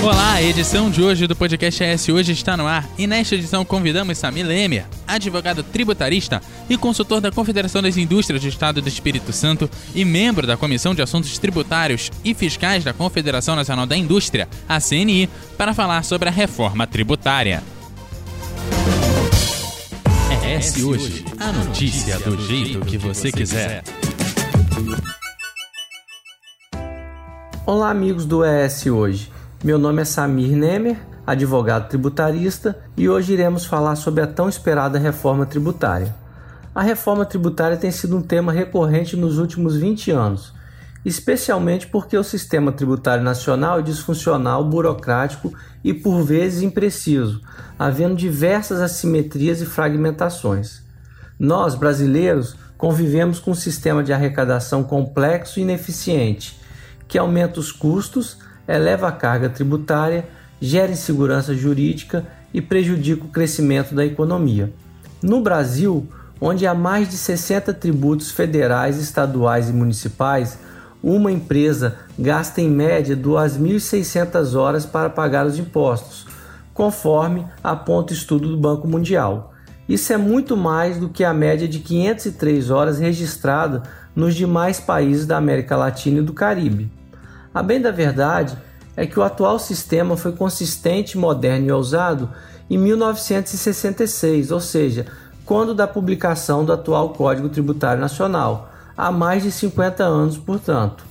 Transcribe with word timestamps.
Olá, 0.00 0.34
a 0.34 0.42
edição 0.42 0.88
de 0.88 1.02
hoje 1.02 1.26
do 1.26 1.34
podcast 1.34 1.82
ES 1.82 2.08
Hoje 2.08 2.32
está 2.32 2.56
no 2.56 2.66
ar 2.66 2.88
e 2.96 3.04
nesta 3.04 3.34
edição 3.34 3.64
convidamos 3.64 4.16
Samir 4.16 4.46
Lemer, 4.46 4.86
advogado 5.06 5.62
tributarista 5.62 6.40
e 6.70 6.76
consultor 6.78 7.20
da 7.20 7.32
Confederação 7.32 7.82
das 7.82 7.96
Indústrias 7.96 8.40
do 8.40 8.48
Estado 8.48 8.80
do 8.80 8.88
Espírito 8.88 9.32
Santo 9.32 9.68
e 9.94 10.04
membro 10.04 10.46
da 10.46 10.56
Comissão 10.56 10.94
de 10.94 11.02
Assuntos 11.02 11.36
Tributários 11.38 12.12
e 12.24 12.32
Fiscais 12.32 12.84
da 12.84 12.92
Confederação 12.92 13.56
Nacional 13.56 13.86
da 13.86 13.96
Indústria, 13.96 14.48
a 14.68 14.80
CNI, 14.80 15.28
para 15.58 15.74
falar 15.74 16.04
sobre 16.04 16.28
a 16.28 16.32
reforma 16.32 16.86
tributária. 16.86 17.62
ES 20.46 20.82
Hoje, 20.82 21.24
a 21.40 21.52
notícia 21.52 22.18
do 22.20 22.40
jeito 22.46 22.80
que 22.80 22.96
você 22.96 23.32
quiser. 23.32 23.82
Olá, 27.66 27.90
amigos 27.90 28.24
do 28.24 28.44
ES 28.44 28.86
Hoje. 28.86 29.37
Meu 29.64 29.76
nome 29.76 30.00
é 30.00 30.04
Samir 30.04 30.56
Nemer, 30.56 30.96
advogado 31.26 31.88
tributarista, 31.88 32.78
e 32.96 33.08
hoje 33.08 33.32
iremos 33.32 33.66
falar 33.66 33.96
sobre 33.96 34.22
a 34.22 34.26
tão 34.26 34.48
esperada 34.48 35.00
reforma 35.00 35.44
tributária. 35.44 36.14
A 36.72 36.80
reforma 36.80 37.24
tributária 37.24 37.76
tem 37.76 37.90
sido 37.90 38.16
um 38.16 38.22
tema 38.22 38.52
recorrente 38.52 39.16
nos 39.16 39.36
últimos 39.36 39.76
20 39.76 40.12
anos, 40.12 40.54
especialmente 41.04 41.88
porque 41.88 42.16
o 42.16 42.22
sistema 42.22 42.70
tributário 42.70 43.24
nacional 43.24 43.80
é 43.80 43.82
disfuncional, 43.82 44.62
burocrático 44.62 45.52
e 45.82 45.92
por 45.92 46.22
vezes 46.22 46.62
impreciso, 46.62 47.42
havendo 47.76 48.14
diversas 48.14 48.80
assimetrias 48.80 49.60
e 49.60 49.66
fragmentações. 49.66 50.84
Nós, 51.36 51.74
brasileiros, 51.74 52.54
convivemos 52.76 53.40
com 53.40 53.50
um 53.50 53.56
sistema 53.56 54.04
de 54.04 54.12
arrecadação 54.12 54.84
complexo 54.84 55.58
e 55.58 55.62
ineficiente, 55.62 56.60
que 57.08 57.18
aumenta 57.18 57.58
os 57.58 57.72
custos 57.72 58.38
eleva 58.68 59.08
a 59.08 59.12
carga 59.12 59.48
tributária, 59.48 60.26
gera 60.60 60.92
insegurança 60.92 61.54
jurídica 61.54 62.26
e 62.52 62.60
prejudica 62.60 63.24
o 63.24 63.28
crescimento 63.28 63.94
da 63.94 64.04
economia. 64.04 64.72
No 65.22 65.40
Brasil, 65.40 66.06
onde 66.40 66.66
há 66.66 66.74
mais 66.74 67.08
de 67.08 67.16
60 67.16 67.72
tributos 67.72 68.30
federais, 68.30 68.98
estaduais 68.98 69.70
e 69.70 69.72
municipais, 69.72 70.58
uma 71.02 71.30
empresa 71.32 71.96
gasta 72.18 72.60
em 72.60 72.68
média 72.68 73.16
2.600 73.16 74.54
horas 74.54 74.84
para 74.84 75.08
pagar 75.08 75.46
os 75.46 75.58
impostos, 75.58 76.26
conforme 76.74 77.46
aponta 77.62 78.12
o 78.12 78.16
estudo 78.16 78.48
do 78.48 78.56
Banco 78.56 78.86
Mundial. 78.86 79.54
Isso 79.88 80.12
é 80.12 80.16
muito 80.16 80.56
mais 80.56 80.98
do 80.98 81.08
que 81.08 81.24
a 81.24 81.32
média 81.32 81.66
de 81.66 81.78
503 81.78 82.70
horas 82.70 82.98
registrada 82.98 83.82
nos 84.14 84.34
demais 84.34 84.78
países 84.78 85.24
da 85.26 85.36
América 85.36 85.76
Latina 85.76 86.18
e 86.18 86.22
do 86.22 86.34
Caribe. 86.34 86.90
A 87.54 87.62
bem 87.62 87.80
da 87.80 87.90
verdade 87.90 88.56
é 88.96 89.06
que 89.06 89.18
o 89.18 89.22
atual 89.22 89.58
sistema 89.58 90.16
foi 90.16 90.32
consistente, 90.32 91.16
moderno 91.16 91.66
e 91.66 91.72
ousado 91.72 92.30
em 92.68 92.76
1966, 92.76 94.50
ou 94.50 94.60
seja, 94.60 95.06
quando 95.44 95.74
da 95.74 95.86
publicação 95.86 96.64
do 96.64 96.72
atual 96.72 97.10
Código 97.10 97.48
Tributário 97.48 98.00
Nacional, 98.00 98.70
há 98.96 99.10
mais 99.10 99.44
de 99.44 99.50
50 99.50 100.04
anos, 100.04 100.36
portanto. 100.36 101.04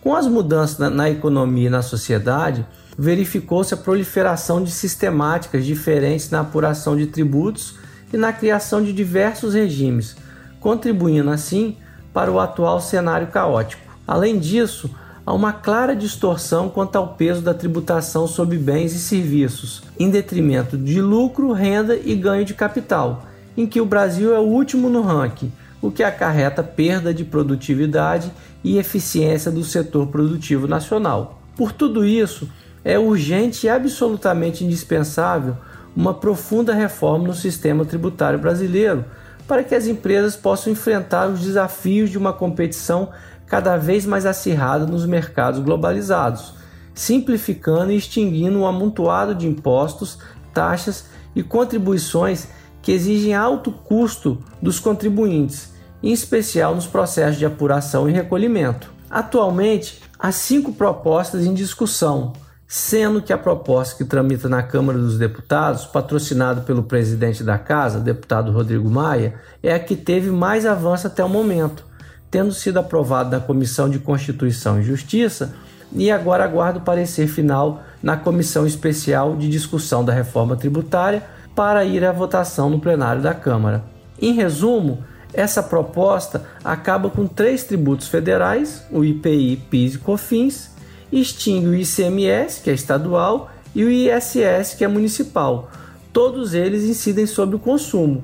Com 0.00 0.14
as 0.14 0.26
mudanças 0.26 0.78
na, 0.78 0.88
na 0.88 1.10
economia 1.10 1.66
e 1.66 1.70
na 1.70 1.82
sociedade, 1.82 2.64
verificou-se 2.96 3.74
a 3.74 3.76
proliferação 3.76 4.62
de 4.62 4.70
sistemáticas 4.70 5.64
diferentes 5.64 6.30
na 6.30 6.40
apuração 6.40 6.96
de 6.96 7.06
tributos 7.06 7.76
e 8.12 8.16
na 8.16 8.32
criação 8.32 8.82
de 8.82 8.92
diversos 8.92 9.54
regimes, 9.54 10.16
contribuindo 10.60 11.30
assim 11.30 11.76
para 12.12 12.30
o 12.30 12.38
atual 12.38 12.80
cenário 12.80 13.28
caótico. 13.28 13.82
Além 14.06 14.38
disso, 14.38 14.90
há 15.24 15.32
uma 15.32 15.52
clara 15.52 15.94
distorção 15.94 16.68
quanto 16.68 16.96
ao 16.96 17.14
peso 17.14 17.42
da 17.42 17.54
tributação 17.54 18.26
sobre 18.26 18.56
bens 18.58 18.92
e 18.94 18.98
serviços, 18.98 19.82
em 19.98 20.10
detrimento 20.10 20.76
de 20.76 21.00
lucro, 21.00 21.52
renda 21.52 21.96
e 21.96 22.14
ganho 22.14 22.44
de 22.44 22.54
capital, 22.54 23.24
em 23.56 23.66
que 23.66 23.80
o 23.80 23.86
Brasil 23.86 24.34
é 24.34 24.38
o 24.38 24.44
último 24.44 24.88
no 24.88 25.02
ranking, 25.02 25.52
o 25.82 25.90
que 25.90 26.02
acarreta 26.02 26.62
perda 26.62 27.12
de 27.12 27.24
produtividade 27.24 28.30
e 28.62 28.78
eficiência 28.78 29.50
do 29.50 29.64
setor 29.64 30.08
produtivo 30.08 30.66
nacional. 30.66 31.40
Por 31.56 31.72
tudo 31.72 32.04
isso, 32.04 32.48
é 32.84 32.98
urgente 32.98 33.66
e 33.66 33.70
absolutamente 33.70 34.64
indispensável 34.64 35.56
uma 35.94 36.14
profunda 36.14 36.72
reforma 36.72 37.28
no 37.28 37.34
sistema 37.34 37.84
tributário 37.84 38.38
brasileiro 38.38 39.04
para 39.46 39.64
que 39.64 39.74
as 39.74 39.86
empresas 39.86 40.36
possam 40.36 40.72
enfrentar 40.72 41.26
os 41.26 41.40
desafios 41.40 42.08
de 42.08 42.16
uma 42.16 42.32
competição 42.32 43.08
cada 43.50 43.76
vez 43.76 44.06
mais 44.06 44.24
acirrada 44.24 44.86
nos 44.86 45.04
mercados 45.04 45.58
globalizados, 45.58 46.54
simplificando 46.94 47.90
e 47.90 47.96
extinguindo 47.96 48.58
o 48.58 48.62
um 48.62 48.66
amontoado 48.66 49.34
de 49.34 49.48
impostos, 49.48 50.18
taxas 50.54 51.06
e 51.34 51.42
contribuições 51.42 52.46
que 52.80 52.92
exigem 52.92 53.34
alto 53.34 53.72
custo 53.72 54.38
dos 54.62 54.78
contribuintes, 54.78 55.72
em 56.00 56.12
especial 56.12 56.76
nos 56.76 56.86
processos 56.86 57.38
de 57.38 57.44
apuração 57.44 58.08
e 58.08 58.12
recolhimento. 58.12 58.92
Atualmente, 59.10 60.00
há 60.16 60.30
cinco 60.30 60.72
propostas 60.72 61.44
em 61.44 61.52
discussão, 61.52 62.32
sendo 62.68 63.20
que 63.20 63.32
a 63.32 63.38
proposta 63.38 63.96
que 63.96 64.08
tramita 64.08 64.48
na 64.48 64.62
Câmara 64.62 64.96
dos 64.96 65.18
Deputados, 65.18 65.84
patrocinada 65.86 66.60
pelo 66.60 66.84
presidente 66.84 67.42
da 67.42 67.58
Casa, 67.58 67.98
deputado 67.98 68.52
Rodrigo 68.52 68.88
Maia, 68.88 69.34
é 69.60 69.74
a 69.74 69.80
que 69.80 69.96
teve 69.96 70.30
mais 70.30 70.64
avanço 70.64 71.08
até 71.08 71.24
o 71.24 71.28
momento, 71.28 71.89
tendo 72.30 72.52
sido 72.52 72.78
aprovado 72.78 73.30
na 73.30 73.40
Comissão 73.40 73.88
de 73.88 73.98
Constituição 73.98 74.80
e 74.80 74.84
Justiça 74.84 75.54
e 75.92 76.10
agora 76.10 76.44
aguardo 76.44 76.78
o 76.78 76.82
parecer 76.82 77.26
final 77.26 77.82
na 78.02 78.16
Comissão 78.16 78.66
Especial 78.66 79.36
de 79.36 79.48
Discussão 79.48 80.04
da 80.04 80.12
Reforma 80.12 80.56
Tributária 80.56 81.22
para 81.54 81.84
ir 81.84 82.04
à 82.04 82.12
votação 82.12 82.70
no 82.70 82.78
plenário 82.78 83.20
da 83.20 83.34
Câmara. 83.34 83.84
Em 84.20 84.32
resumo, 84.32 85.02
essa 85.32 85.62
proposta 85.62 86.44
acaba 86.64 87.10
com 87.10 87.26
três 87.26 87.64
tributos 87.64 88.08
federais, 88.08 88.84
o 88.90 89.04
IPI, 89.04 89.56
PIS 89.68 89.94
e 89.94 89.98
COFINS, 89.98 90.70
extingue 91.12 91.68
o 91.68 91.74
ICMS, 91.74 92.62
que 92.62 92.70
é 92.70 92.72
estadual, 92.72 93.50
e 93.74 93.84
o 93.84 93.90
ISS, 93.90 94.74
que 94.76 94.84
é 94.84 94.88
municipal. 94.88 95.70
Todos 96.12 96.54
eles 96.54 96.84
incidem 96.84 97.26
sobre 97.26 97.56
o 97.56 97.58
consumo, 97.58 98.22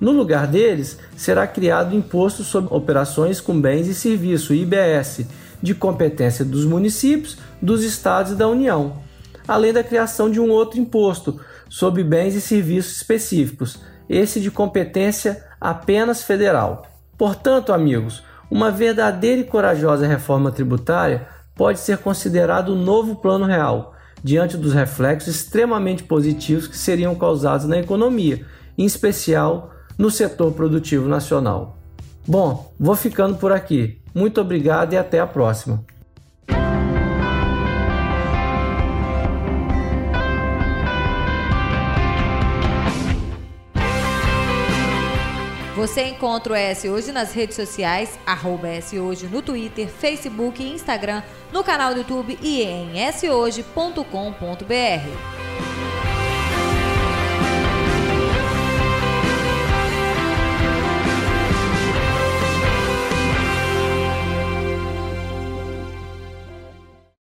no 0.00 0.12
lugar 0.12 0.46
deles, 0.46 0.98
será 1.14 1.46
criado 1.46 1.92
o 1.92 1.96
Imposto 1.96 2.42
sobre 2.42 2.74
Operações 2.74 3.40
com 3.40 3.60
Bens 3.60 3.86
e 3.86 3.94
Serviços, 3.94 4.56
IBS, 4.56 5.26
de 5.62 5.74
competência 5.74 6.44
dos 6.44 6.64
municípios, 6.64 7.36
dos 7.60 7.84
estados 7.84 8.32
e 8.32 8.34
da 8.34 8.48
União, 8.48 9.02
além 9.46 9.72
da 9.72 9.84
criação 9.84 10.30
de 10.30 10.40
um 10.40 10.48
outro 10.48 10.80
imposto 10.80 11.38
sobre 11.68 12.02
bens 12.02 12.34
e 12.34 12.40
serviços 12.40 12.96
específicos, 12.96 13.78
esse 14.08 14.40
de 14.40 14.50
competência 14.50 15.44
apenas 15.60 16.22
federal. 16.22 16.86
Portanto, 17.18 17.72
amigos, 17.72 18.22
uma 18.50 18.70
verdadeira 18.70 19.42
e 19.42 19.44
corajosa 19.44 20.06
reforma 20.06 20.50
tributária 20.50 21.28
pode 21.54 21.78
ser 21.78 21.98
considerado 21.98 22.70
o 22.70 22.74
um 22.74 22.82
novo 22.82 23.16
plano 23.16 23.44
real, 23.44 23.94
diante 24.24 24.56
dos 24.56 24.72
reflexos 24.72 25.36
extremamente 25.36 26.02
positivos 26.02 26.66
que 26.66 26.76
seriam 26.76 27.14
causados 27.14 27.66
na 27.66 27.78
economia, 27.78 28.46
em 28.78 28.86
especial 28.86 29.74
no 30.00 30.10
setor 30.10 30.54
produtivo 30.54 31.06
nacional. 31.06 31.76
Bom, 32.26 32.72
vou 32.80 32.96
ficando 32.96 33.36
por 33.36 33.52
aqui. 33.52 34.00
Muito 34.14 34.40
obrigado 34.40 34.94
e 34.94 34.96
até 34.96 35.20
a 35.20 35.26
próxima. 35.26 35.84
Você 45.76 46.04
encontra 46.04 46.54
o 46.54 46.56
S 46.56 46.88
Hoje 46.88 47.12
nas 47.12 47.32
redes 47.32 47.56
sociais, 47.56 48.18
arroba 48.26 48.68
Hoje 49.02 49.26
no 49.26 49.42
Twitter, 49.42 49.88
Facebook 49.88 50.62
e 50.62 50.72
Instagram, 50.72 51.22
no 51.52 51.62
canal 51.62 51.92
do 51.92 52.00
YouTube 52.00 52.38
e 52.42 52.62
em 52.62 53.12
shoje.com.br. 53.12 55.49